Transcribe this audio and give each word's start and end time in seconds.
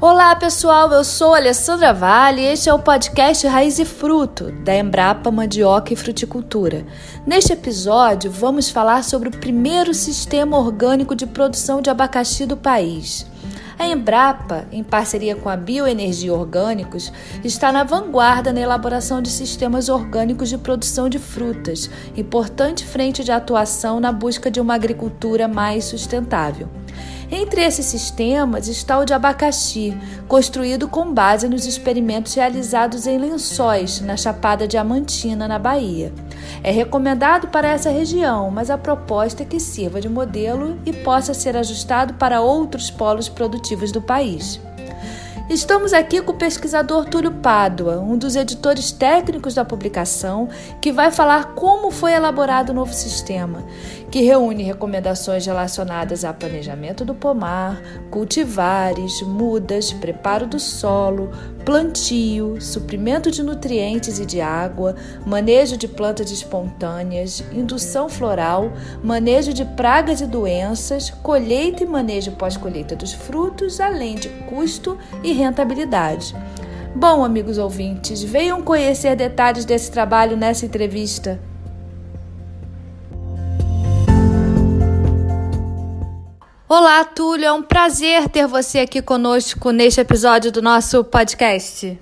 Olá 0.00 0.34
pessoal, 0.34 0.90
eu 0.90 1.04
sou 1.04 1.34
Alessandra 1.34 1.92
Vale 1.92 2.40
e 2.40 2.46
este 2.46 2.70
é 2.70 2.72
o 2.72 2.78
podcast 2.78 3.46
Raiz 3.46 3.78
e 3.78 3.84
Fruto 3.84 4.50
da 4.50 4.74
Embrapa 4.74 5.30
Mandioca 5.30 5.92
e 5.92 5.96
Fruticultura. 5.96 6.86
Neste 7.26 7.52
episódio, 7.52 8.30
vamos 8.30 8.70
falar 8.70 9.04
sobre 9.04 9.28
o 9.28 9.32
primeiro 9.32 9.92
sistema 9.92 10.56
orgânico 10.58 11.14
de 11.14 11.26
produção 11.26 11.82
de 11.82 11.90
abacaxi 11.90 12.46
do 12.46 12.56
país. 12.56 13.26
A 13.78 13.86
Embrapa, 13.88 14.64
em 14.72 14.82
parceria 14.82 15.36
com 15.36 15.50
a 15.50 15.56
Bioenergia 15.56 16.32
Orgânicos, 16.32 17.12
está 17.44 17.70
na 17.70 17.84
vanguarda 17.84 18.54
na 18.54 18.60
elaboração 18.60 19.20
de 19.20 19.28
sistemas 19.28 19.90
orgânicos 19.90 20.48
de 20.48 20.56
produção 20.56 21.10
de 21.10 21.18
frutas, 21.18 21.90
importante 22.16 22.86
frente 22.86 23.22
de 23.22 23.32
atuação 23.32 24.00
na 24.00 24.12
busca 24.12 24.50
de 24.50 24.62
uma 24.62 24.74
agricultura 24.74 25.46
mais 25.46 25.84
sustentável. 25.84 26.70
Entre 27.30 27.62
esses 27.62 27.86
sistemas 27.86 28.66
está 28.66 28.98
o 28.98 29.04
de 29.04 29.12
abacaxi, 29.12 29.96
construído 30.26 30.88
com 30.88 31.12
base 31.12 31.48
nos 31.48 31.64
experimentos 31.64 32.34
realizados 32.34 33.06
em 33.06 33.18
Lençóis, 33.18 34.00
na 34.00 34.16
Chapada 34.16 34.66
Diamantina, 34.66 35.46
na 35.46 35.58
Bahia. 35.58 36.12
É 36.62 36.70
recomendado 36.70 37.48
para 37.48 37.68
essa 37.68 37.90
região, 37.90 38.50
mas 38.50 38.68
a 38.68 38.76
proposta 38.76 39.44
é 39.44 39.46
que 39.46 39.60
sirva 39.60 40.00
de 40.00 40.08
modelo 40.08 40.78
e 40.84 40.92
possa 40.92 41.32
ser 41.32 41.56
ajustado 41.56 42.14
para 42.14 42.40
outros 42.40 42.90
polos 42.90 43.28
produtivos 43.28 43.92
do 43.92 44.02
país. 44.02 44.60
Estamos 45.50 45.92
aqui 45.92 46.22
com 46.22 46.30
o 46.30 46.36
pesquisador 46.36 47.06
Túlio 47.06 47.32
Pádua, 47.32 47.98
um 47.98 48.16
dos 48.16 48.36
editores 48.36 48.92
técnicos 48.92 49.52
da 49.52 49.64
publicação, 49.64 50.48
que 50.80 50.92
vai 50.92 51.10
falar 51.10 51.56
como 51.56 51.90
foi 51.90 52.12
elaborado 52.12 52.70
o 52.70 52.72
novo 52.72 52.94
sistema, 52.94 53.66
que 54.12 54.22
reúne 54.22 54.62
recomendações 54.62 55.44
relacionadas 55.44 56.24
a 56.24 56.32
planejamento 56.32 57.04
do 57.04 57.16
pomar, 57.16 57.82
cultivares, 58.12 59.22
mudas, 59.22 59.92
preparo 59.92 60.46
do 60.46 60.60
solo, 60.60 61.32
plantio, 61.64 62.60
suprimento 62.60 63.28
de 63.28 63.42
nutrientes 63.42 64.20
e 64.20 64.26
de 64.26 64.40
água, 64.40 64.94
manejo 65.26 65.76
de 65.76 65.88
plantas 65.88 66.30
espontâneas, 66.30 67.42
indução 67.52 68.08
floral, 68.08 68.72
manejo 69.02 69.52
de 69.52 69.64
pragas 69.64 70.20
e 70.20 70.26
doenças, 70.26 71.10
colheita 71.10 71.82
e 71.82 71.86
manejo 71.86 72.32
pós-colheita 72.32 72.94
dos 72.94 73.12
frutos, 73.12 73.80
além 73.80 74.14
de 74.14 74.28
custo 74.48 74.96
e 75.24 75.39
rentabilidade. 75.40 76.34
Bom, 76.94 77.24
amigos 77.24 77.58
ouvintes, 77.58 78.22
venham 78.22 78.62
conhecer 78.62 79.14
detalhes 79.16 79.64
desse 79.64 79.90
trabalho 79.90 80.36
nessa 80.36 80.66
entrevista. 80.66 81.40
Olá, 86.68 87.04
Túlio, 87.04 87.46
é 87.46 87.52
um 87.52 87.62
prazer 87.62 88.28
ter 88.28 88.46
você 88.46 88.78
aqui 88.78 89.02
conosco 89.02 89.70
neste 89.72 90.00
episódio 90.00 90.52
do 90.52 90.62
nosso 90.62 91.02
podcast. 91.02 91.98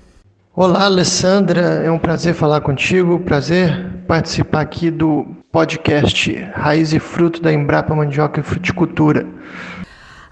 Olá, 0.55 0.85
Alessandra, 0.85 1.61
é 1.83 1.89
um 1.89 1.97
prazer 1.97 2.33
falar 2.33 2.61
contigo, 2.61 3.19
prazer 3.19 4.03
participar 4.07 4.61
aqui 4.61 4.91
do 4.91 5.25
podcast 5.51 6.35
Raiz 6.53 6.93
e 6.93 6.99
Fruto 6.99 7.41
da 7.41 7.51
Embrapa 7.51 7.95
Mandioca 7.95 8.39
e 8.39 8.43
Fruticultura. 8.43 9.25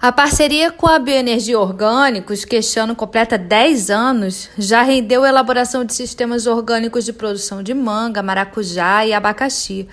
A 0.00 0.12
parceria 0.12 0.70
com 0.70 0.86
a 0.86 0.96
Bioenergia 0.96 1.58
Orgânicos, 1.58 2.44
que 2.44 2.54
este 2.54 2.78
ano 2.78 2.94
completa 2.94 3.36
10 3.36 3.90
anos, 3.90 4.48
já 4.56 4.80
rendeu 4.82 5.24
a 5.24 5.28
elaboração 5.28 5.84
de 5.84 5.92
sistemas 5.92 6.46
orgânicos 6.46 7.04
de 7.04 7.12
produção 7.12 7.64
de 7.64 7.74
manga, 7.74 8.22
maracujá 8.22 9.04
e 9.04 9.12
abacaxi. 9.12 9.88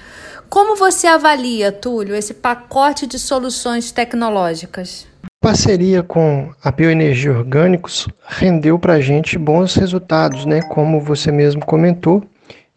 Como 0.48 0.76
você 0.76 1.08
avalia, 1.08 1.72
Túlio, 1.72 2.14
esse 2.14 2.36
pacote 2.36 3.08
de 3.08 3.18
soluções 3.18 3.92
tecnológicas? 3.92 5.08
A 5.24 5.48
parceria 5.48 6.04
com 6.04 6.52
a 6.64 6.72
Bioenergia 6.72 7.32
Orgânicos 7.32 8.08
rendeu 8.28 8.78
para 8.78 8.94
a 8.94 9.02
gente 9.02 9.40
bons 9.40 9.74
resultados, 9.74 10.46
né? 10.46 10.62
Como 10.62 11.02
você 11.02 11.32
mesmo 11.32 11.66
comentou, 11.66 12.24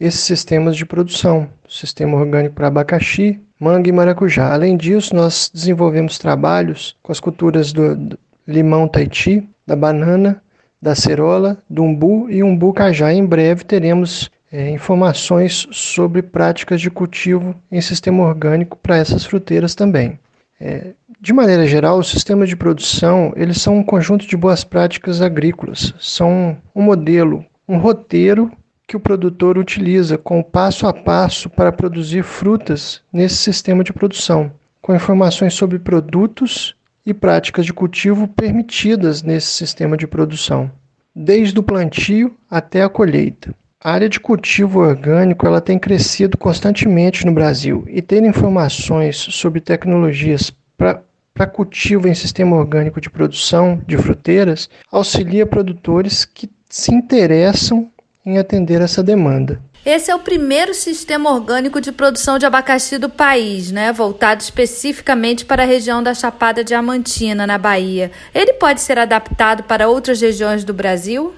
esses 0.01 0.21
sistemas 0.21 0.77
de 0.77 0.87
produção, 0.87 1.49
sistema 1.69 2.17
orgânico 2.17 2.55
para 2.55 2.69
abacaxi, 2.69 3.41
manga 3.59 3.89
e 3.89 3.93
maracujá. 3.93 4.53
Além 4.53 4.77
disso, 4.77 5.15
nós 5.15 5.51
desenvolvemos 5.53 6.19
trabalhos 6.19 6.97
com 7.03 7.11
as 7.11 7.21
culturas 7.21 7.73
do, 7.73 7.97
do 7.97 8.19
limão 8.47 8.87
Tahiti, 8.87 9.49
da 9.67 9.75
banana, 9.75 10.43
da 10.81 10.95
cerola, 10.95 11.59
do 11.69 11.83
umbu 11.83 12.31
e 12.31 12.43
umbu 12.43 12.73
cajá. 12.73 13.13
Em 13.13 13.27
breve 13.27 13.65
teremos 13.65 14.31
é, 14.53 14.71
informações 14.71 15.67
sobre 15.71 16.23
práticas 16.23 16.81
de 16.81 16.91
cultivo 16.91 17.55
em 17.71 17.81
sistema 17.81 18.25
orgânico 18.25 18.79
para 18.79 18.97
essas 18.97 19.25
fruteiras 19.25 19.75
também. 19.75 20.19
É, 20.61 20.93
de 21.21 21.33
maneira 21.33 21.67
geral, 21.67 21.99
os 21.99 22.09
sistemas 22.09 22.49
de 22.49 22.57
produção 22.57 23.33
eles 23.37 23.61
são 23.61 23.79
um 23.79 23.83
conjunto 23.83 24.27
de 24.27 24.37
boas 24.37 24.65
práticas 24.65 25.21
agrícolas, 25.21 25.93
são 25.99 26.57
um 26.75 26.83
modelo, 26.83 27.45
um 27.69 27.77
roteiro 27.77 28.51
que 28.89 28.97
o 28.97 29.01
produtor 29.01 29.59
utiliza 29.59 30.17
com 30.17 30.43
passo 30.43 30.87
a 30.87 30.95
passo 30.95 31.51
para 31.51 31.71
produzir 31.71 32.23
frutas 32.23 33.03
nesse 33.13 33.37
sistema 33.37 33.85
de 33.85 33.93
produção, 33.93 34.51
com 34.81 34.95
informações 34.95 35.53
sobre 35.53 35.79
produtos 35.79 36.75
e 37.05 37.13
práticas 37.13 37.67
de 37.67 37.75
cultivo 37.75 38.27
permitidas 38.27 39.23
nesse 39.23 39.49
sistema 39.49 39.95
de 39.95 40.07
produção, 40.07 40.71
desde 41.15 41.59
o 41.59 41.63
plantio 41.63 42.35
até 42.51 42.83
a 42.83 42.89
colheita. 42.89 43.55
A 43.79 43.93
área 43.93 44.09
de 44.09 44.19
cultivo 44.19 44.81
orgânico 44.81 45.47
ela 45.47 45.61
tem 45.61 45.79
crescido 45.79 46.39
constantemente 46.39 47.27
no 47.27 47.33
Brasil 47.33 47.85
e 47.89 48.01
ter 48.01 48.25
informações 48.25 49.19
sobre 49.19 49.61
tecnologias 49.61 50.51
para 50.79 51.47
cultivo 51.47 52.09
em 52.09 52.15
sistema 52.15 52.57
orgânico 52.57 53.03
de 53.03 53.11
produção 53.11 53.83
de 53.87 53.99
fruteiras 53.99 54.69
auxilia 54.91 55.47
produtores 55.47 56.25
que 56.25 56.51
se 56.71 56.93
interessam 56.93 57.91
em 58.29 58.39
atender 58.39 58.83
essa 58.83 59.03
demanda. 59.03 59.59
Esse 59.87 60.11
é 60.11 60.15
o 60.15 60.19
primeiro 60.19 60.75
sistema 60.75 61.33
orgânico 61.33 61.81
de 61.81 61.91
produção 61.91 62.39
de 62.39 62.45
abacaxi 62.45 62.99
do 62.99 63.09
país, 63.09 63.73
né? 63.73 63.91
voltado 63.91 64.43
especificamente 64.43 65.47
para 65.47 65.63
a 65.63 65.67
região 65.67 66.03
da 66.03 66.13
Chapada 66.13 66.63
Diamantina, 66.63 67.47
na 67.47 67.57
Bahia. 67.57 68.11
Ele 68.35 68.53
pode 68.55 68.83
ser 68.83 68.99
adaptado 68.99 69.63
para 69.63 69.89
outras 69.89 70.21
regiões 70.21 70.63
do 70.63 70.75
Brasil? 70.75 71.33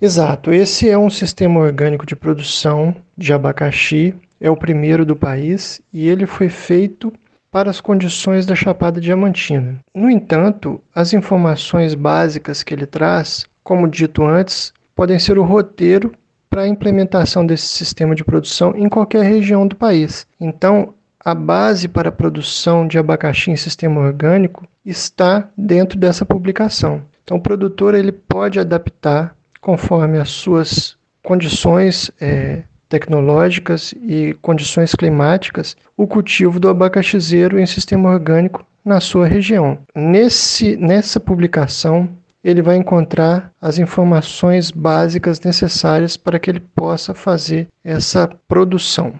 Exato, 0.00 0.52
esse 0.52 0.88
é 0.88 0.96
um 0.96 1.10
sistema 1.10 1.58
orgânico 1.58 2.06
de 2.06 2.14
produção 2.14 2.94
de 3.18 3.32
abacaxi, 3.32 4.14
é 4.40 4.48
o 4.48 4.56
primeiro 4.56 5.04
do 5.04 5.16
país 5.16 5.82
e 5.92 6.08
ele 6.08 6.26
foi 6.26 6.48
feito 6.48 7.12
para 7.50 7.70
as 7.70 7.80
condições 7.80 8.46
da 8.46 8.54
Chapada 8.54 9.00
Diamantina. 9.00 9.80
No 9.92 10.08
entanto, 10.08 10.80
as 10.94 11.12
informações 11.12 11.94
básicas 11.94 12.62
que 12.62 12.72
ele 12.72 12.86
traz, 12.86 13.46
como 13.64 13.88
dito 13.88 14.24
antes, 14.24 14.72
podem 14.94 15.18
ser 15.18 15.38
o 15.38 15.42
roteiro 15.42 16.12
para 16.50 16.62
a 16.62 16.68
implementação 16.68 17.46
desse 17.46 17.68
sistema 17.68 18.14
de 18.14 18.24
produção 18.24 18.74
em 18.76 18.88
qualquer 18.88 19.22
região 19.22 19.66
do 19.66 19.76
país. 19.76 20.26
Então, 20.40 20.92
a 21.24 21.34
base 21.34 21.86
para 21.86 22.08
a 22.08 22.12
produção 22.12 22.88
de 22.88 22.98
abacaxi 22.98 23.52
em 23.52 23.56
sistema 23.56 24.00
orgânico 24.00 24.66
está 24.84 25.48
dentro 25.56 25.96
dessa 25.96 26.26
publicação. 26.26 27.02
Então, 27.22 27.36
o 27.36 27.40
produtor 27.40 27.94
ele 27.94 28.10
pode 28.10 28.58
adaptar 28.58 29.36
conforme 29.60 30.18
as 30.18 30.30
suas 30.30 30.96
condições 31.22 32.10
é, 32.20 32.62
tecnológicas 32.88 33.94
e 34.02 34.34
condições 34.42 34.94
climáticas, 34.94 35.76
o 35.96 36.06
cultivo 36.06 36.58
do 36.58 36.68
abacaxizeiro 36.68 37.60
em 37.60 37.66
sistema 37.66 38.10
orgânico 38.10 38.66
na 38.84 38.98
sua 38.98 39.26
região. 39.26 39.78
Nesse, 39.94 40.76
nessa 40.76 41.20
publicação, 41.20 42.08
ele 42.42 42.62
vai 42.62 42.76
encontrar 42.76 43.52
as 43.60 43.78
informações 43.78 44.70
básicas 44.70 45.40
necessárias 45.40 46.16
para 46.16 46.38
que 46.38 46.50
ele 46.50 46.60
possa 46.60 47.14
fazer 47.14 47.68
essa 47.84 48.28
produção. 48.48 49.14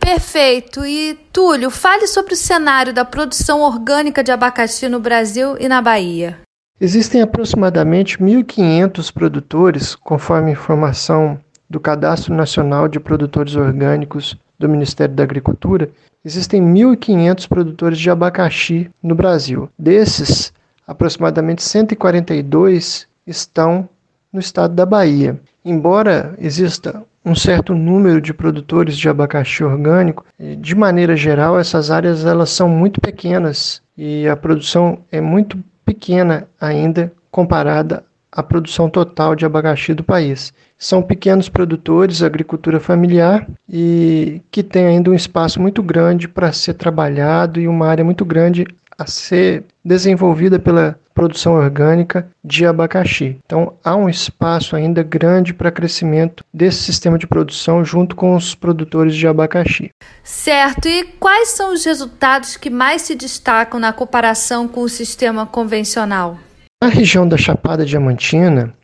Perfeito. 0.00 0.84
E 0.84 1.14
Túlio, 1.32 1.70
fale 1.70 2.06
sobre 2.06 2.34
o 2.34 2.36
cenário 2.36 2.92
da 2.92 3.04
produção 3.04 3.60
orgânica 3.62 4.22
de 4.22 4.30
abacaxi 4.30 4.88
no 4.88 5.00
Brasil 5.00 5.56
e 5.58 5.68
na 5.68 5.80
Bahia. 5.80 6.38
Existem 6.80 7.22
aproximadamente 7.22 8.18
1.500 8.18 9.12
produtores, 9.12 9.94
conforme 9.94 10.52
informação 10.52 11.40
do 11.70 11.80
Cadastro 11.80 12.34
Nacional 12.34 12.88
de 12.88 13.00
Produtores 13.00 13.56
Orgânicos 13.56 14.36
do 14.58 14.68
Ministério 14.68 15.14
da 15.14 15.22
Agricultura. 15.22 15.90
Existem 16.24 16.62
1.500 16.62 17.48
produtores 17.48 17.98
de 17.98 18.10
abacaxi 18.10 18.90
no 19.02 19.14
Brasil. 19.14 19.70
Desses, 19.78 20.52
aproximadamente 20.86 21.62
142 21.62 23.06
estão 23.26 23.88
no 24.32 24.40
estado 24.40 24.74
da 24.74 24.84
Bahia. 24.84 25.40
Embora 25.64 26.34
exista 26.38 27.02
um 27.24 27.34
certo 27.34 27.74
número 27.74 28.20
de 28.20 28.34
produtores 28.34 28.96
de 28.98 29.08
abacaxi 29.08 29.64
orgânico, 29.64 30.26
de 30.38 30.74
maneira 30.74 31.16
geral 31.16 31.58
essas 31.58 31.90
áreas 31.90 32.24
elas 32.24 32.50
são 32.50 32.68
muito 32.68 33.00
pequenas 33.00 33.80
e 33.96 34.28
a 34.28 34.36
produção 34.36 34.98
é 35.10 35.20
muito 35.20 35.58
pequena 35.86 36.46
ainda 36.60 37.12
comparada 37.30 38.04
à 38.30 38.42
produção 38.42 38.90
total 38.90 39.34
de 39.34 39.46
abacaxi 39.46 39.94
do 39.94 40.02
país. 40.02 40.52
São 40.76 41.00
pequenos 41.00 41.48
produtores, 41.48 42.22
agricultura 42.22 42.80
familiar 42.80 43.48
e 43.68 44.42
que 44.50 44.62
tem 44.62 44.86
ainda 44.86 45.10
um 45.10 45.14
espaço 45.14 45.62
muito 45.62 45.82
grande 45.82 46.26
para 46.26 46.52
ser 46.52 46.74
trabalhado 46.74 47.60
e 47.60 47.68
uma 47.68 47.86
área 47.86 48.04
muito 48.04 48.24
grande 48.24 48.66
a 48.98 49.06
ser 49.06 49.64
desenvolvida 49.84 50.58
pela 50.58 50.98
produção 51.14 51.54
orgânica 51.54 52.28
de 52.44 52.66
abacaxi. 52.66 53.38
Então, 53.46 53.74
há 53.84 53.94
um 53.94 54.08
espaço 54.08 54.74
ainda 54.74 55.02
grande 55.02 55.54
para 55.54 55.70
crescimento 55.70 56.44
desse 56.52 56.82
sistema 56.82 57.16
de 57.16 57.26
produção 57.26 57.84
junto 57.84 58.16
com 58.16 58.34
os 58.34 58.54
produtores 58.54 59.14
de 59.14 59.26
abacaxi. 59.28 59.90
Certo. 60.24 60.88
E 60.88 61.04
quais 61.20 61.50
são 61.50 61.72
os 61.72 61.84
resultados 61.84 62.56
que 62.56 62.68
mais 62.68 63.02
se 63.02 63.14
destacam 63.14 63.78
na 63.78 63.92
comparação 63.92 64.66
com 64.66 64.80
o 64.80 64.88
sistema 64.88 65.46
convencional? 65.46 66.36
Na 66.82 66.88
região 66.88 67.26
da 67.26 67.36
Chapada 67.36 67.86
Diamantina, 67.86 68.74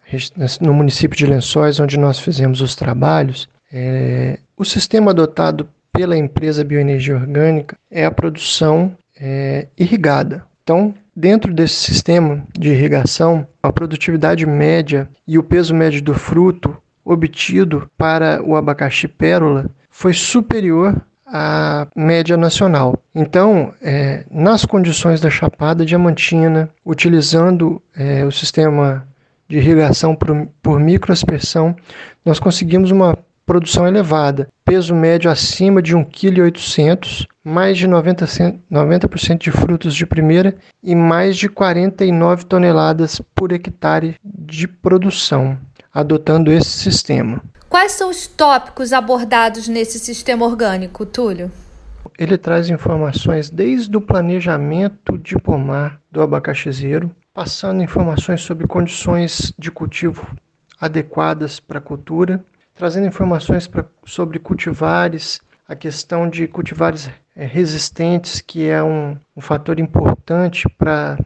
no 0.61 0.73
município 0.73 1.19
de 1.19 1.27
Lençóis, 1.27 1.81
onde 1.81 1.99
nós 1.99 2.19
fizemos 2.19 2.61
os 2.61 2.77
trabalhos, 2.77 3.49
é, 3.73 4.39
o 4.57 4.65
sistema 4.65 5.11
adotado 5.11 5.69
pela 5.93 6.17
empresa 6.17 6.65
Bioenergia 6.65 7.17
Orgânica 7.17 7.77
é 7.91 8.05
a 8.05 8.11
produção 8.11 8.97
é, 9.21 9.67
irrigada. 9.77 10.45
Então, 10.63 10.95
dentro 11.15 11.53
desse 11.53 11.75
sistema 11.75 12.45
de 12.59 12.71
irrigação, 12.71 13.47
a 13.63 13.73
produtividade 13.73 14.47
média 14.47 15.09
e 15.27 15.39
o 15.39 15.43
peso 15.43 15.75
médio 15.75 16.01
do 16.01 16.15
fruto 16.15 16.77
obtido 17.05 17.91
para 17.99 18.43
o 18.43 18.57
abacaxi 18.57 19.09
pérola 19.09 19.69
foi 19.91 20.13
superior 20.13 20.95
à 21.27 21.87
média 21.97 22.37
nacional. 22.37 23.03
Então, 23.15 23.75
é, 23.83 24.25
nas 24.31 24.65
condições 24.65 25.21
da 25.21 25.31
Chapada 25.31 25.85
Diamantina, 25.85 26.71
utilizando 26.85 27.83
é, 27.97 28.25
o 28.25 28.31
sistema 28.31 29.07
de 29.49 29.59
irrigação 29.59 30.15
por, 30.15 30.49
por 30.63 30.79
microaspersão, 30.79 31.75
nós 32.25 32.39
conseguimos 32.39 32.91
uma 32.91 33.19
produção 33.45 33.87
elevada, 33.87 34.49
peso 34.65 34.95
médio 34.95 35.29
acima 35.29 35.83
de 35.83 35.97
1,8 35.97 36.53
kg, 36.53 37.27
mais 37.51 37.77
de 37.77 37.89
90%, 37.89 38.61
90 38.71 39.09
de 39.37 39.51
frutos 39.51 39.95
de 39.95 40.07
primeira 40.07 40.57
e 40.83 40.95
mais 40.95 41.37
de 41.37 41.49
49 41.49 42.45
toneladas 42.45 43.21
por 43.35 43.53
hectare 43.53 44.17
de 44.25 44.69
produção, 44.69 45.59
adotando 45.93 46.53
esse 46.53 46.71
sistema. 46.71 47.43
Quais 47.69 47.93
são 47.93 48.09
os 48.09 48.27
tópicos 48.27 48.93
abordados 48.93 49.69
nesse 49.69 49.99
sistema 49.99 50.47
orgânico, 50.47 51.05
Túlio? 51.05 51.51
Ele 52.19 52.39
traz 52.39 52.71
informações 52.71 53.51
desde 53.51 53.97
o 53.97 54.01
planejamento 54.01 55.19
de 55.19 55.37
pomar 55.37 56.01
do 56.11 56.23
abacaxizeiro, 56.23 57.11
passando 57.35 57.83
informações 57.83 58.43
sobre 58.43 58.67
condições 58.67 59.53
de 59.59 59.71
cultivo 59.71 60.37
adequadas 60.81 61.61
para 61.61 61.79
a 61.79 61.83
cultura, 61.83 62.43
trazendo 62.75 63.07
informações 63.07 63.67
pra, 63.67 63.85
sobre 64.05 64.39
cultivares, 64.39 65.41
a 65.71 65.77
questão 65.77 66.29
de 66.29 66.49
cultivares 66.49 67.09
é, 67.37 67.47
resistentes, 67.47 68.41
que 68.41 68.69
é 68.69 68.83
um, 68.83 69.17
um 69.37 69.41
fator 69.41 69.79
importante 69.79 70.69
para 70.69 71.17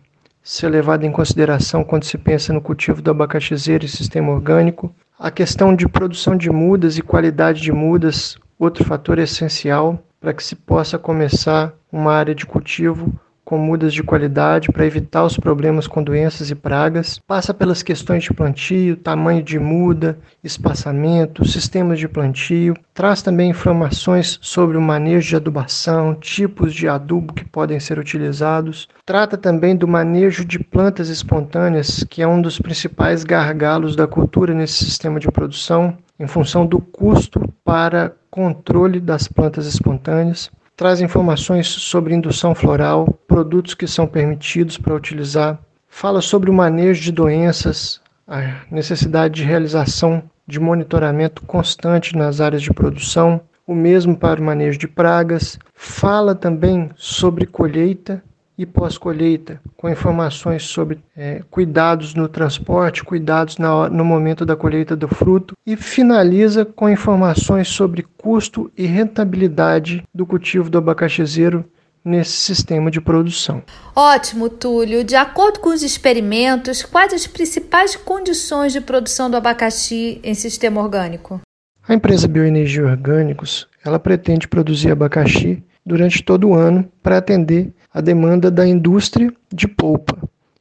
ser 0.42 0.68
levado 0.68 1.02
em 1.06 1.10
consideração 1.10 1.82
quando 1.82 2.04
se 2.04 2.18
pensa 2.18 2.52
no 2.52 2.60
cultivo 2.60 3.00
do 3.00 3.10
abacaxizeiro 3.10 3.86
e 3.86 3.88
sistema 3.88 4.30
orgânico. 4.30 4.94
A 5.18 5.30
questão 5.30 5.74
de 5.74 5.88
produção 5.88 6.36
de 6.36 6.50
mudas 6.50 6.98
e 6.98 7.02
qualidade 7.02 7.62
de 7.62 7.72
mudas, 7.72 8.36
outro 8.58 8.84
fator 8.84 9.18
essencial 9.18 9.98
para 10.20 10.34
que 10.34 10.44
se 10.44 10.54
possa 10.54 10.98
começar 10.98 11.72
uma 11.90 12.12
área 12.12 12.34
de 12.34 12.44
cultivo 12.44 13.18
com 13.44 13.58
mudas 13.58 13.92
de 13.92 14.02
qualidade 14.02 14.70
para 14.70 14.86
evitar 14.86 15.24
os 15.24 15.36
problemas 15.36 15.86
com 15.86 16.02
doenças 16.02 16.50
e 16.50 16.54
pragas. 16.54 17.18
Passa 17.18 17.52
pelas 17.52 17.82
questões 17.82 18.24
de 18.24 18.32
plantio, 18.32 18.96
tamanho 18.96 19.42
de 19.42 19.58
muda, 19.58 20.18
espaçamento, 20.42 21.46
sistemas 21.46 21.98
de 21.98 22.08
plantio. 22.08 22.74
Traz 22.94 23.22
também 23.22 23.50
informações 23.50 24.38
sobre 24.40 24.76
o 24.76 24.80
manejo 24.80 25.28
de 25.28 25.36
adubação, 25.36 26.14
tipos 26.14 26.72
de 26.72 26.88
adubo 26.88 27.34
que 27.34 27.44
podem 27.44 27.78
ser 27.78 27.98
utilizados. 27.98 28.88
Trata 29.04 29.36
também 29.36 29.76
do 29.76 29.86
manejo 29.86 30.44
de 30.44 30.58
plantas 30.58 31.08
espontâneas, 31.08 32.04
que 32.08 32.22
é 32.22 32.26
um 32.26 32.40
dos 32.40 32.58
principais 32.58 33.24
gargalos 33.24 33.94
da 33.94 34.06
cultura 34.06 34.54
nesse 34.54 34.84
sistema 34.84 35.20
de 35.20 35.30
produção, 35.30 35.96
em 36.18 36.26
função 36.26 36.64
do 36.64 36.80
custo 36.80 37.52
para 37.64 38.14
controle 38.30 39.00
das 39.00 39.28
plantas 39.28 39.66
espontâneas 39.66 40.50
traz 40.76 41.00
informações 41.00 41.66
sobre 41.66 42.14
indução 42.14 42.54
floral, 42.54 43.06
produtos 43.26 43.74
que 43.74 43.86
são 43.86 44.06
permitidos 44.06 44.76
para 44.76 44.94
utilizar, 44.94 45.58
fala 45.88 46.20
sobre 46.20 46.50
o 46.50 46.54
manejo 46.54 47.02
de 47.02 47.12
doenças, 47.12 48.00
a 48.26 48.62
necessidade 48.70 49.34
de 49.34 49.44
realização 49.44 50.22
de 50.46 50.58
monitoramento 50.58 51.42
constante 51.42 52.16
nas 52.16 52.40
áreas 52.40 52.62
de 52.62 52.72
produção, 52.72 53.40
o 53.66 53.74
mesmo 53.74 54.16
para 54.16 54.40
o 54.40 54.44
manejo 54.44 54.78
de 54.78 54.88
pragas, 54.88 55.58
fala 55.74 56.34
também 56.34 56.90
sobre 56.96 57.46
colheita 57.46 58.22
e 58.56 58.64
pós-colheita, 58.64 59.60
com 59.76 59.88
informações 59.88 60.62
sobre 60.62 61.00
é, 61.16 61.42
cuidados 61.50 62.14
no 62.14 62.28
transporte, 62.28 63.02
cuidados 63.02 63.58
na, 63.58 63.88
no 63.88 64.04
momento 64.04 64.46
da 64.46 64.56
colheita 64.56 64.94
do 64.94 65.08
fruto 65.08 65.54
e 65.66 65.76
finaliza 65.76 66.64
com 66.64 66.88
informações 66.88 67.68
sobre 67.68 68.06
custo 68.16 68.70
e 68.76 68.86
rentabilidade 68.86 70.04
do 70.14 70.24
cultivo 70.24 70.70
do 70.70 70.78
abacaxizeiro 70.78 71.64
nesse 72.04 72.32
sistema 72.32 72.90
de 72.90 73.00
produção. 73.00 73.62
Ótimo, 73.96 74.48
Túlio. 74.50 75.02
De 75.02 75.16
acordo 75.16 75.58
com 75.60 75.70
os 75.70 75.82
experimentos, 75.82 76.82
quais 76.82 77.14
as 77.14 77.26
principais 77.26 77.96
condições 77.96 78.72
de 78.72 78.80
produção 78.80 79.30
do 79.30 79.36
abacaxi 79.36 80.20
em 80.22 80.34
sistema 80.34 80.82
orgânico? 80.82 81.40
A 81.86 81.94
empresa 81.94 82.28
Bioenergia 82.28 82.84
Orgânicos, 82.84 83.66
ela 83.84 83.98
pretende 83.98 84.48
produzir 84.48 84.90
abacaxi 84.90 85.62
durante 85.84 86.22
todo 86.22 86.48
o 86.48 86.54
ano 86.54 86.88
para 87.02 87.18
atender 87.18 87.72
a 87.92 88.00
demanda 88.00 88.50
da 88.50 88.66
indústria 88.66 89.32
de 89.52 89.68
polpa 89.68 90.18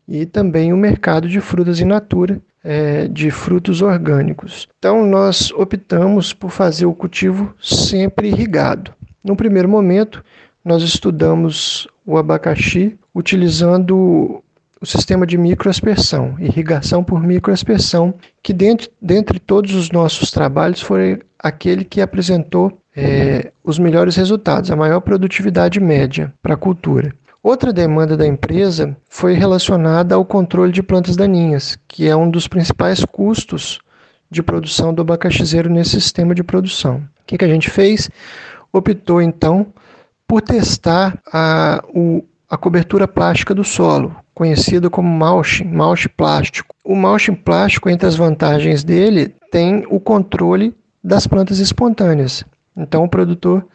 e 0.08 0.26
também 0.26 0.74
o 0.74 0.78
mercado 0.78 1.28
de 1.28 1.40
frutas 1.40 1.80
in 1.80 1.86
natura, 1.86 2.42
é, 2.64 3.08
de 3.08 3.32
frutos 3.32 3.82
orgânicos. 3.82 4.68
Então, 4.78 5.06
nós 5.06 5.52
optamos 5.52 6.34
por 6.34 6.50
fazer 6.50 6.86
o 6.86 6.94
cultivo 6.94 7.54
sempre 7.62 8.28
irrigado. 8.28 8.94
No 9.24 9.36
primeiro 9.36 9.70
momento, 9.70 10.24
nós 10.64 10.84
estudamos 10.84 11.88
o 12.06 12.18
abacaxi 12.18 12.98
utilizando 13.16 14.44
o 14.84 14.86
sistema 14.86 15.26
de 15.26 15.38
microaspersão, 15.38 16.36
irrigação 16.38 17.06
por 17.06 17.24
microaspersão, 17.24 18.14
que 18.44 18.52
dentre, 18.52 19.40
todos 19.40 19.74
os 19.76 19.90
nossos 19.90 20.30
trabalhos 20.30 20.82
foi 20.82 21.22
aquele 21.40 21.86
que 21.86 22.02
apresentou 22.02 22.78
é, 22.94 23.54
os 23.64 23.80
melhores 23.80 24.18
resultados, 24.18 24.70
a 24.70 24.76
maior 24.76 25.00
produtividade 25.00 25.80
média 25.80 26.34
para 26.42 26.56
a 26.56 26.58
cultura. 26.58 27.16
Outra 27.42 27.72
demanda 27.72 28.18
da 28.18 28.28
empresa 28.28 28.94
foi 29.08 29.36
relacionada 29.36 30.16
ao 30.16 30.26
controle 30.26 30.74
de 30.74 30.84
plantas 30.84 31.16
daninhas, 31.16 31.80
que 31.88 32.10
é 32.10 32.14
um 32.14 32.30
dos 32.30 32.50
principais 32.50 33.06
custos 33.06 33.80
de 34.30 34.44
produção 34.44 34.94
do 34.94 35.02
abacaxizeiro 35.02 35.70
nesse 35.70 35.92
sistema 35.92 36.36
de 36.36 36.44
produção. 36.44 36.98
O 36.98 37.26
que, 37.26 37.38
que 37.38 37.46
a 37.46 37.50
gente 37.50 37.70
fez? 37.70 38.10
Optou 38.74 39.22
então 39.22 39.68
por 40.28 40.42
testar 40.42 41.18
a, 41.32 41.82
o, 41.88 42.26
a 42.54 42.58
cobertura 42.58 43.08
plástica 43.08 43.56
do 43.56 43.64
solo, 43.64 44.16
conhecida 44.32 44.88
como 44.88 45.10
mulch, 45.10 45.64
mulch 45.64 46.08
plástico. 46.08 46.76
O 46.86 46.96
mulch 46.96 47.32
plástico, 47.32 47.90
entre 47.90 48.08
as 48.08 48.16
vantagens 48.16 48.84
dele, 48.84 49.34
tem 49.52 49.84
o 49.90 50.00
controle 50.00 50.76
das 51.04 51.26
plantas 51.26 51.58
espontâneas. 51.58 52.46
Então 52.78 53.04
o 53.04 53.10
produtor 53.10 53.66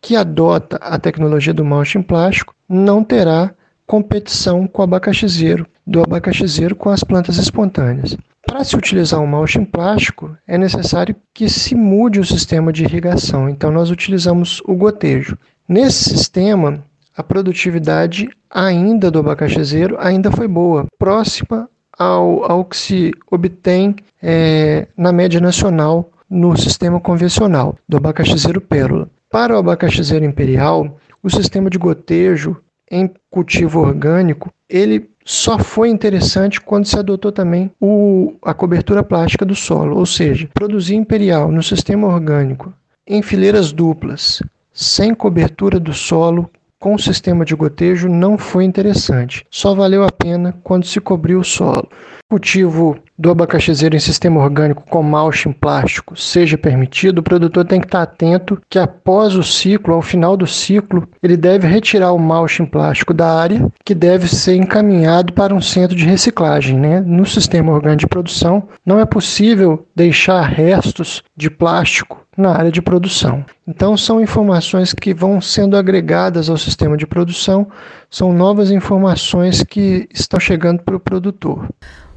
que 0.00 0.14
adota 0.14 0.76
a 0.76 1.00
tecnologia 1.00 1.52
do 1.52 1.64
mulch 1.64 1.98
plástico 2.04 2.54
não 2.68 3.02
terá 3.02 3.52
competição 3.84 4.68
com 4.68 4.82
o 4.82 4.84
abacaxizeiro, 4.84 5.66
do 5.84 6.00
abacaxizeiro 6.00 6.76
com 6.76 6.90
as 6.90 7.02
plantas 7.02 7.38
espontâneas. 7.38 8.16
Para 8.46 8.62
se 8.62 8.76
utilizar 8.76 9.18
um 9.18 9.26
mulch 9.26 9.58
plástico, 9.66 10.38
é 10.46 10.56
necessário 10.56 11.16
que 11.34 11.48
se 11.48 11.74
mude 11.74 12.20
o 12.20 12.24
sistema 12.24 12.72
de 12.72 12.84
irrigação, 12.84 13.48
então 13.48 13.72
nós 13.72 13.90
utilizamos 13.90 14.62
o 14.64 14.76
gotejo. 14.76 15.36
Nesse 15.68 16.04
sistema, 16.10 16.84
a 17.18 17.22
produtividade 17.24 18.28
ainda 18.48 19.10
do 19.10 19.18
abacaxizeiro 19.18 19.96
ainda 19.98 20.30
foi 20.30 20.46
boa, 20.46 20.86
próxima 20.96 21.68
ao, 21.98 22.48
ao 22.48 22.64
que 22.64 22.76
se 22.76 23.12
obtém 23.28 23.96
é, 24.22 24.86
na 24.96 25.10
média 25.10 25.40
nacional 25.40 26.12
no 26.30 26.56
sistema 26.56 27.00
convencional 27.00 27.74
do 27.88 27.96
abacaxizeiro 27.96 28.60
pérola. 28.60 29.10
Para 29.28 29.56
o 29.56 29.58
abacaxizeiro 29.58 30.24
imperial, 30.24 30.96
o 31.20 31.28
sistema 31.28 31.68
de 31.68 31.76
gotejo 31.76 32.56
em 32.88 33.10
cultivo 33.28 33.80
orgânico, 33.80 34.52
ele 34.68 35.10
só 35.24 35.58
foi 35.58 35.88
interessante 35.88 36.60
quando 36.60 36.86
se 36.86 36.96
adotou 36.96 37.32
também 37.32 37.68
o, 37.80 38.34
a 38.42 38.54
cobertura 38.54 39.02
plástica 39.02 39.44
do 39.44 39.56
solo, 39.56 39.96
ou 39.96 40.06
seja, 40.06 40.48
produzir 40.54 40.94
imperial 40.94 41.50
no 41.50 41.64
sistema 41.64 42.06
orgânico 42.06 42.72
em 43.04 43.22
fileiras 43.22 43.72
duplas, 43.72 44.40
sem 44.72 45.12
cobertura 45.14 45.80
do 45.80 45.92
solo, 45.92 46.48
com 46.80 46.94
o 46.94 46.98
sistema 46.98 47.44
de 47.44 47.54
gotejo 47.54 48.08
não 48.08 48.38
foi 48.38 48.64
interessante. 48.64 49.44
Só 49.50 49.74
valeu 49.74 50.04
a 50.04 50.12
pena 50.12 50.54
quando 50.62 50.86
se 50.86 51.00
cobriu 51.00 51.40
o 51.40 51.44
solo. 51.44 51.88
Cultivo 52.30 52.96
do 53.18 53.30
abacaxizeiro 53.30 53.96
em 53.96 54.00
sistema 54.00 54.40
orgânico 54.40 54.84
com 54.88 55.02
mulch 55.02 55.48
em 55.48 55.52
plástico 55.52 56.14
seja 56.16 56.56
permitido, 56.56 57.18
o 57.18 57.22
produtor 57.22 57.64
tem 57.64 57.80
que 57.80 57.86
estar 57.86 58.02
atento 58.02 58.60
que 58.70 58.78
após 58.78 59.34
o 59.34 59.42
ciclo, 59.42 59.94
ao 59.94 60.02
final 60.02 60.36
do 60.36 60.46
ciclo, 60.46 61.08
ele 61.20 61.36
deve 61.36 61.66
retirar 61.66 62.12
o 62.12 62.18
mulch 62.18 62.62
em 62.62 62.66
plástico 62.66 63.12
da 63.12 63.40
área, 63.40 63.66
que 63.84 63.94
deve 63.94 64.28
ser 64.28 64.54
encaminhado 64.54 65.32
para 65.32 65.54
um 65.54 65.60
centro 65.60 65.96
de 65.96 66.04
reciclagem. 66.04 66.78
Né? 66.78 67.00
No 67.00 67.26
sistema 67.26 67.72
orgânico 67.72 68.00
de 68.00 68.06
produção, 68.06 68.68
não 68.86 69.00
é 69.00 69.04
possível 69.04 69.84
deixar 69.96 70.42
restos 70.42 71.22
de 71.36 71.50
plástico 71.50 72.24
na 72.36 72.52
área 72.56 72.70
de 72.70 72.80
produção. 72.80 73.44
Então, 73.66 73.96
são 73.96 74.20
informações 74.20 74.92
que 74.92 75.12
vão 75.12 75.40
sendo 75.40 75.76
agregadas 75.76 76.48
ao 76.48 76.56
sistema 76.56 76.96
de 76.96 77.04
produção, 77.04 77.66
são 78.08 78.32
novas 78.32 78.70
informações 78.70 79.64
que 79.64 80.08
estão 80.14 80.38
chegando 80.38 80.82
para 80.84 80.94
o 80.94 81.00
produtor. 81.00 81.68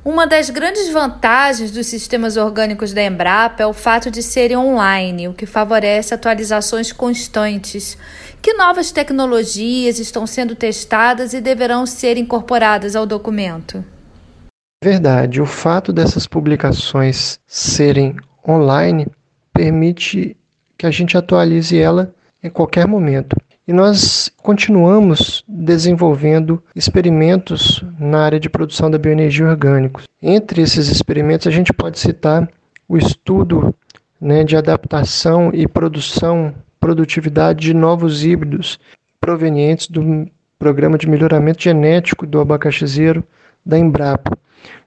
Uma 0.04 0.26
das 0.26 0.50
grandes 0.50 0.90
vantagens 0.90 1.70
dos 1.70 1.86
sistemas 1.86 2.36
orgânicos 2.36 2.92
da 2.92 3.04
Embrapa 3.04 3.62
é 3.62 3.68
o 3.68 3.74
fato 3.74 4.10
de 4.10 4.24
serem 4.24 4.58
online, 4.58 5.28
o 5.28 5.34
que 5.34 5.46
favorece 5.46 6.12
atualizações 6.12 6.92
constantes. 6.92 7.96
Que 8.42 8.56
novas 8.56 8.92
tecnologias 8.92 10.00
estão 10.00 10.26
sendo 10.26 10.56
testadas 10.56 11.36
e 11.36 11.42
deverão 11.42 11.86
ser 11.86 12.18
incorporadas 12.18 12.96
ao 12.96 13.06
documento? 13.06 13.86
Verdade, 14.84 15.40
o 15.40 15.46
fato 15.46 15.94
dessas 15.94 16.26
publicações 16.26 17.40
serem 17.46 18.16
online 18.48 19.06
permite 19.54 20.36
que 20.76 20.88
a 20.88 20.92
gente 20.92 21.16
atualize 21.16 21.80
ela 21.80 22.12
em 22.44 22.50
qualquer 22.50 22.88
momento. 22.88 23.36
E 23.72 23.74
nós 23.74 24.30
continuamos 24.44 25.46
desenvolvendo 25.48 26.62
experimentos 26.76 27.82
na 27.98 28.20
área 28.20 28.38
de 28.38 28.50
produção 28.50 28.92
da 28.92 28.98
bioenergia 28.98 29.48
orgânica. 29.48 30.04
Entre 30.22 30.62
esses 30.62 30.90
experimentos, 30.90 31.48
a 31.48 31.52
gente 31.52 31.72
pode 31.72 31.98
citar 31.98 32.52
o 32.86 32.98
estudo 32.98 33.74
né, 34.20 34.44
de 34.44 34.58
adaptação 34.58 35.52
e 35.54 35.70
produção, 35.70 36.54
produtividade 36.82 37.62
de 37.62 37.74
novos 37.74 38.26
híbridos 38.26 38.78
provenientes 39.22 39.88
do 39.88 40.30
programa 40.60 40.98
de 40.98 41.08
melhoramento 41.10 41.64
genético 41.64 42.28
do 42.28 42.42
abacaxizeiro 42.42 43.24
da 43.66 43.80
Embrapa. 43.80 44.38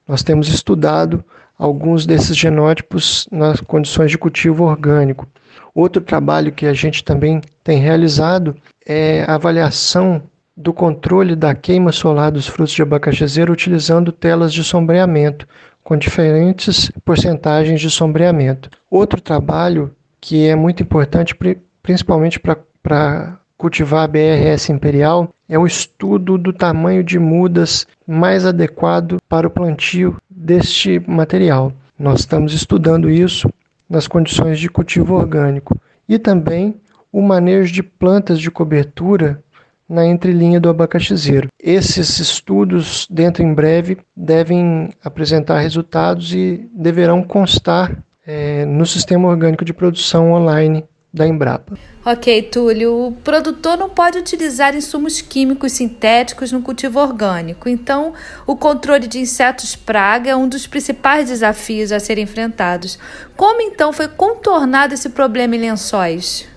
Nós 0.07 0.23
temos 0.23 0.47
estudado 0.49 1.25
alguns 1.59 2.05
desses 2.05 2.37
genótipos 2.37 3.27
nas 3.33 3.63
condições 3.63 4.11
de 4.11 4.19
cultivo 4.19 4.65
orgânico. 4.65 5.27
Outro 5.75 6.01
trabalho 6.03 6.53
que 6.53 6.67
a 6.67 6.73
gente 6.73 7.03
também 7.03 7.41
tem 7.65 7.79
realizado 7.79 8.57
é 8.87 9.25
a 9.27 9.35
avaliação 9.35 10.23
do 10.57 10.73
controle 10.73 11.35
da 11.35 11.55
queima 11.55 11.91
solar 11.91 12.31
dos 12.31 12.47
frutos 12.47 12.75
de 12.75 12.83
abacaxezeiro 12.83 13.53
utilizando 13.53 14.13
telas 14.13 14.53
de 14.53 14.63
sombreamento 14.63 15.47
com 15.83 15.97
diferentes 15.97 16.91
porcentagens 17.05 17.81
de 17.81 17.91
sombreamento. 17.91 18.71
Outro 18.91 19.21
trabalho 19.21 19.95
que 20.21 20.47
é 20.47 20.55
muito 20.55 20.83
importante, 20.83 21.37
principalmente 21.83 22.41
para 22.41 23.39
cultivar 23.59 24.05
a 24.05 24.09
BRS 24.09 24.71
imperial, 24.71 25.33
é 25.49 25.59
o 25.59 25.67
estudo 25.67 26.39
do 26.39 26.53
tamanho 26.53 27.05
de 27.05 27.19
mudas 27.19 27.87
mais 28.07 28.47
adequado 28.47 29.19
para 29.29 29.47
o 29.47 29.51
plantio 29.51 30.17
deste 30.31 30.99
material. 31.07 31.73
Nós 31.99 32.21
estamos 32.21 32.55
estudando 32.55 33.11
isso 33.11 33.53
nas 33.89 34.09
condições 34.09 34.59
de 34.59 34.71
cultivo 34.71 35.15
orgânico 35.15 35.77
e 36.09 36.19
também 36.19 36.75
o 37.15 37.23
manejo 37.23 37.73
de 37.73 37.81
plantas 37.81 38.41
de 38.41 38.51
cobertura 38.51 39.41
na 39.89 40.05
entrelinha 40.05 40.59
do 40.59 40.69
abacaxizeiro. 40.69 41.49
Esses 41.63 42.19
estudos, 42.19 43.07
dentro 43.09 43.41
em 43.41 43.55
breve, 43.55 43.99
devem 44.17 44.91
apresentar 45.05 45.61
resultados 45.61 46.35
e 46.35 46.69
deverão 46.75 47.23
constar 47.23 48.03
é, 48.27 48.65
no 48.65 48.85
sistema 48.85 49.29
orgânico 49.29 49.65
de 49.65 49.73
produção 49.73 50.33
online 50.33 50.85
da 51.13 51.25
Embrapa. 51.25 51.79
Ok, 52.05 52.43
Túlio. 52.43 53.07
O 53.07 53.13
produtor 53.13 53.79
não 53.79 53.89
pode 53.89 54.19
utilizar 54.19 54.75
insumos 54.75 55.21
químicos 55.21 55.71
sintéticos 55.71 56.51
no 56.51 56.63
cultivo 56.63 56.99
orgânico, 56.99 57.69
então 57.69 58.13
o 58.45 58.57
controle 58.57 59.07
de 59.07 59.21
insetos 59.21 59.77
praga 59.77 60.31
é 60.31 60.35
um 60.35 60.49
dos 60.49 60.67
principais 60.67 61.29
desafios 61.29 61.93
a 61.93 62.01
serem 62.01 62.25
enfrentados. 62.25 62.99
Como 63.37 63.63
então 63.63 63.93
foi 63.93 64.09
contornado 64.09 64.95
esse 64.95 65.11
problema 65.11 65.55
em 65.55 65.61
lençóis? 65.61 66.53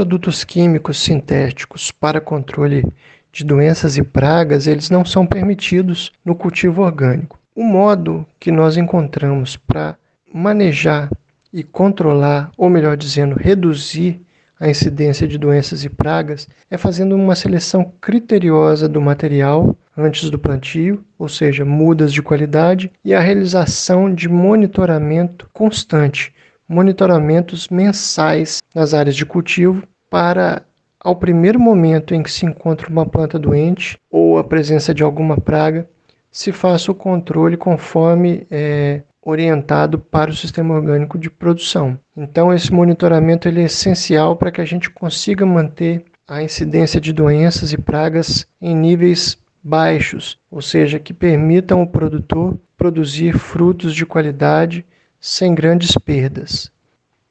Produtos 0.00 0.44
químicos 0.44 0.98
sintéticos 0.98 1.92
para 1.92 2.22
controle 2.22 2.86
de 3.30 3.44
doenças 3.44 3.98
e 3.98 4.02
pragas, 4.02 4.66
eles 4.66 4.88
não 4.88 5.04
são 5.04 5.26
permitidos 5.26 6.10
no 6.24 6.34
cultivo 6.34 6.80
orgânico. 6.80 7.38
O 7.54 7.62
modo 7.62 8.26
que 8.40 8.50
nós 8.50 8.78
encontramos 8.78 9.58
para 9.58 9.96
manejar 10.32 11.10
e 11.52 11.62
controlar, 11.62 12.50
ou 12.56 12.70
melhor 12.70 12.96
dizendo, 12.96 13.36
reduzir 13.38 14.18
a 14.58 14.70
incidência 14.70 15.28
de 15.28 15.36
doenças 15.36 15.84
e 15.84 15.90
pragas 15.90 16.48
é 16.70 16.78
fazendo 16.78 17.14
uma 17.14 17.36
seleção 17.36 17.92
criteriosa 18.00 18.88
do 18.88 19.02
material 19.02 19.76
antes 19.94 20.30
do 20.30 20.38
plantio, 20.38 21.04
ou 21.18 21.28
seja, 21.28 21.62
mudas 21.62 22.10
de 22.10 22.22
qualidade, 22.22 22.90
e 23.04 23.12
a 23.12 23.20
realização 23.20 24.14
de 24.14 24.30
monitoramento 24.30 25.46
constante, 25.52 26.32
monitoramentos 26.66 27.68
mensais 27.68 28.62
nas 28.74 28.94
áreas 28.94 29.14
de 29.14 29.26
cultivo 29.26 29.86
para 30.10 30.64
ao 30.98 31.16
primeiro 31.16 31.58
momento 31.58 32.14
em 32.14 32.22
que 32.22 32.30
se 32.30 32.44
encontra 32.44 32.90
uma 32.90 33.06
planta 33.06 33.38
doente 33.38 33.96
ou 34.10 34.38
a 34.38 34.44
presença 34.44 34.92
de 34.92 35.02
alguma 35.02 35.38
praga, 35.38 35.88
se 36.30 36.52
faça 36.52 36.92
o 36.92 36.94
controle 36.94 37.56
conforme 37.56 38.46
é, 38.50 39.00
orientado 39.22 39.98
para 39.98 40.30
o 40.30 40.36
sistema 40.36 40.74
orgânico 40.74 41.18
de 41.18 41.30
produção. 41.30 41.98
Então 42.14 42.52
esse 42.52 42.72
monitoramento 42.72 43.48
ele 43.48 43.62
é 43.62 43.64
essencial 43.64 44.36
para 44.36 44.50
que 44.50 44.60
a 44.60 44.64
gente 44.64 44.90
consiga 44.90 45.46
manter 45.46 46.04
a 46.28 46.42
incidência 46.42 47.00
de 47.00 47.12
doenças 47.12 47.72
e 47.72 47.78
pragas 47.78 48.46
em 48.60 48.76
níveis 48.76 49.38
baixos, 49.62 50.38
ou 50.50 50.62
seja, 50.62 50.98
que 50.98 51.12
permitam 51.12 51.82
o 51.82 51.86
produtor 51.86 52.58
produzir 52.76 53.36
frutos 53.36 53.94
de 53.94 54.06
qualidade 54.06 54.84
sem 55.18 55.54
grandes 55.54 55.92
perdas. 55.98 56.70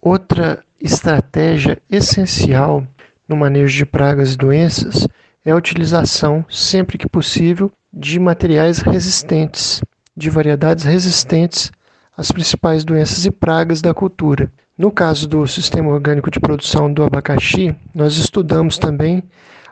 Outra 0.01 0.63
estratégia 0.81 1.81
essencial 1.89 2.85
no 3.27 3.35
manejo 3.35 3.77
de 3.77 3.85
pragas 3.85 4.33
e 4.33 4.37
doenças 4.37 5.07
é 5.45 5.51
a 5.51 5.55
utilização, 5.55 6.45
sempre 6.49 6.97
que 6.97 7.07
possível, 7.07 7.71
de 7.91 8.19
materiais 8.19 8.79
resistentes, 8.79 9.81
de 10.15 10.29
variedades 10.29 10.83
resistentes 10.83 11.71
as 12.19 12.33
principais 12.33 12.83
doenças 12.83 13.25
e 13.25 13.31
pragas 13.31 13.81
da 13.81 13.93
cultura. 13.93 14.51
No 14.77 14.91
caso 14.91 15.25
do 15.25 15.47
sistema 15.47 15.89
orgânico 15.89 16.29
de 16.29 16.37
produção 16.37 16.91
do 16.91 17.01
abacaxi, 17.01 17.73
nós 17.95 18.17
estudamos 18.17 18.77
também 18.77 19.23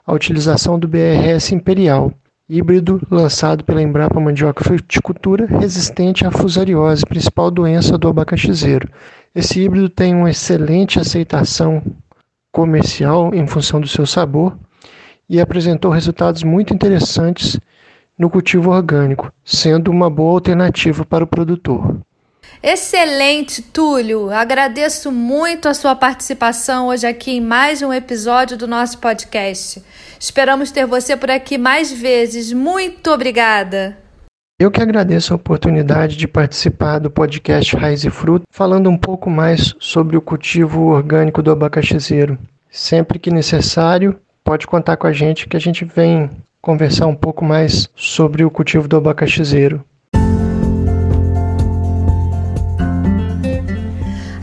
a 0.05 0.13
utilização 0.13 0.79
do 0.79 0.87
BRS 0.87 1.53
imperial, 1.53 2.13
híbrido 2.49 3.05
lançado 3.11 3.65
pela 3.65 3.81
Embrapa 3.81 4.17
Mandioca 4.21 4.63
Fruticultura, 4.63 5.45
resistente 5.45 6.25
à 6.25 6.31
fusariose, 6.31 7.05
principal 7.05 7.51
doença 7.51 7.97
do 7.97 8.07
abacaxizeiro. 8.07 8.89
Esse 9.37 9.61
híbrido 9.61 9.87
tem 9.87 10.15
uma 10.15 10.31
excelente 10.31 10.99
aceitação 10.99 11.83
comercial 12.51 13.35
em 13.35 13.45
função 13.45 13.79
do 13.79 13.87
seu 13.87 14.03
sabor 14.03 14.57
e 15.29 15.39
apresentou 15.39 15.91
resultados 15.91 16.41
muito 16.41 16.73
interessantes 16.73 17.59
no 18.17 18.31
cultivo 18.31 18.71
orgânico, 18.71 19.31
sendo 19.45 19.91
uma 19.91 20.09
boa 20.09 20.31
alternativa 20.31 21.05
para 21.05 21.23
o 21.23 21.27
produtor. 21.27 21.99
Excelente, 22.63 23.61
Túlio. 23.61 24.31
Agradeço 24.31 25.11
muito 25.11 25.69
a 25.69 25.75
sua 25.75 25.95
participação 25.95 26.87
hoje 26.87 27.05
aqui 27.05 27.33
em 27.33 27.41
mais 27.41 27.83
um 27.83 27.93
episódio 27.93 28.57
do 28.57 28.65
nosso 28.65 28.97
podcast. 28.97 29.83
Esperamos 30.19 30.71
ter 30.71 30.87
você 30.87 31.15
por 31.15 31.29
aqui 31.29 31.59
mais 31.59 31.91
vezes. 31.91 32.51
Muito 32.51 33.11
obrigada. 33.11 33.99
Eu 34.59 34.71
que 34.71 34.81
agradeço 34.81 35.33
a 35.33 35.35
oportunidade 35.35 36.17
de 36.17 36.27
participar 36.27 36.97
do 36.97 37.11
podcast 37.11 37.75
Raiz 37.75 38.03
e 38.03 38.09
Fruto, 38.09 38.47
falando 38.49 38.89
um 38.89 38.97
pouco 38.97 39.29
mais 39.29 39.75
sobre 39.79 40.17
o 40.17 40.21
cultivo 40.21 40.87
orgânico 40.87 41.43
do 41.43 41.51
abacaxizeiro. 41.51 42.39
Sempre 42.71 43.19
que 43.19 43.29
necessário, 43.29 44.19
pode 44.43 44.65
contar 44.65 44.97
com 44.97 45.05
a 45.05 45.13
gente 45.13 45.47
que 45.47 45.55
a 45.55 45.59
gente 45.59 45.85
vem 45.85 46.31
conversar 46.59 47.05
um 47.05 47.13
pouco 47.13 47.45
mais 47.45 47.87
sobre 47.95 48.43
o 48.43 48.49
cultivo 48.49 48.87
do 48.87 48.97
abacaxizeiro. 48.97 49.85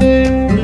Thank 0.00 0.50
you. 0.52 0.59